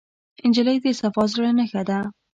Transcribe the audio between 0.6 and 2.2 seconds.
د صفا زړه نښه ده.